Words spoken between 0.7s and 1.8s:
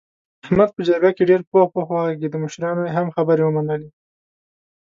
په جرګه کې ډېر پوخ